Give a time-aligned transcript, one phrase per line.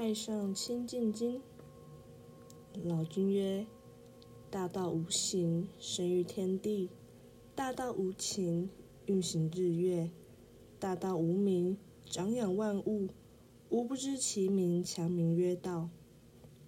[0.00, 1.42] 太上清净经，
[2.84, 3.66] 老君曰：
[4.50, 6.88] 大道无形，生育天地；
[7.54, 8.70] 大道无情，
[9.04, 10.08] 运行日月；
[10.78, 11.76] 大道无名，
[12.06, 13.08] 长养万物。
[13.68, 15.90] 吾不知其名，强名曰道。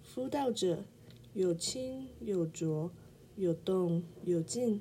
[0.03, 0.85] 夫道者，
[1.33, 2.91] 有清有浊，
[3.35, 4.79] 有动有静。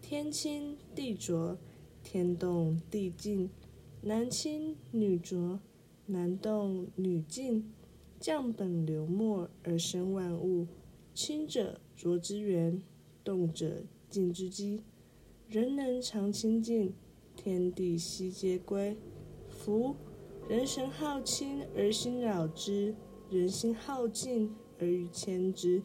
[0.00, 1.56] 天清地浊，
[2.02, 3.48] 天动地静。
[4.00, 5.60] 男清女浊，
[6.06, 7.72] 男动女静。
[8.22, 10.68] 降本流末而生万物。
[11.12, 12.80] 清者浊之源，
[13.24, 14.84] 动者静之基。
[15.48, 16.94] 人能常清净，
[17.34, 18.96] 天地悉皆归。
[19.48, 19.96] 夫
[20.48, 22.94] 人神好清而心扰之，
[23.28, 25.82] 人心好静而欲牵之。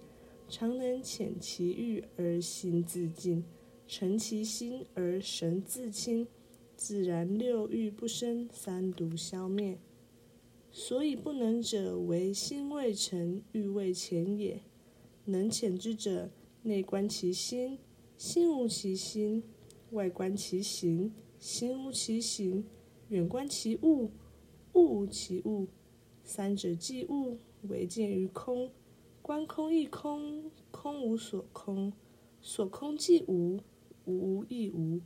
[0.48, 3.44] 常能遣其欲而心自静，
[3.88, 6.28] 诚其心而神自清，
[6.76, 9.80] 自然六欲不生，三毒消灭。
[10.80, 14.62] 所以不能者，为心未成，欲未浅也。
[15.26, 16.30] 能遣之者，
[16.62, 17.80] 内观其心，
[18.16, 19.42] 心无其心；
[19.90, 22.64] 外观其形，形无其形；
[23.10, 24.12] 远观其物。
[24.74, 25.66] 物无其物，
[26.24, 28.70] 三者即物，唯见于空。
[29.24, 31.92] 观空亦空，空无所空，
[32.40, 33.60] 所空即无，
[34.06, 35.02] 无无亦无，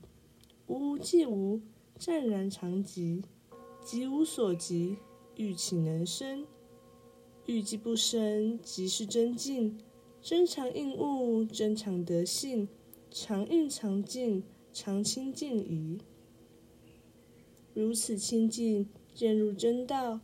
[0.68, 1.62] 无无即无，
[1.98, 3.24] 湛然常寂，
[3.86, 4.98] 寂无所寂，
[5.36, 6.46] 欲岂能生？
[7.46, 9.78] 欲既不生，即是真静。
[10.22, 12.68] 真常应物，真常得性，
[13.10, 16.00] 常应常静，常清净矣。
[17.74, 18.88] 如此清净。
[19.14, 20.22] 渐入真道，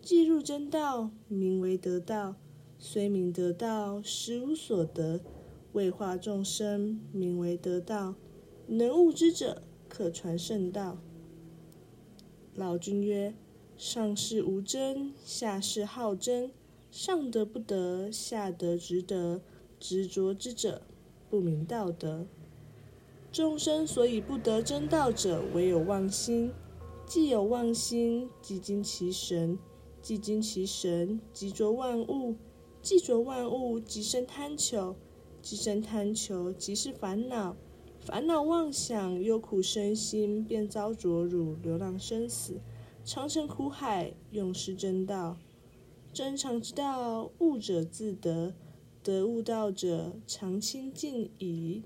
[0.00, 2.36] 既入真道，名为得道。
[2.78, 5.20] 虽名得道，实无所得。
[5.72, 8.14] 为化众生，名为得道。
[8.66, 10.98] 能悟之者，可传圣道。
[12.54, 13.34] 老君曰：
[13.80, 16.50] 上是无真，下是好真。
[16.90, 19.40] 上得不得，下得值得。
[19.78, 20.82] 执着之者，
[21.30, 22.26] 不明道德。
[23.32, 26.52] 众生所以不得真道者，唯有妄心。
[27.06, 29.56] 既有妄心，即惊其神；
[30.02, 32.34] 既惊其神，即着万物；
[32.82, 34.94] 既着万物，即生贪求；
[35.40, 37.56] 即生贪求，即是烦恼。
[37.98, 42.60] 烦恼妄想，忧苦身心，便遭着辱，流浪生死，
[43.02, 45.36] 长城苦海，永失真道。
[46.12, 48.52] 真常之道，悟者自得；
[49.02, 51.82] 得悟道者，常清净矣。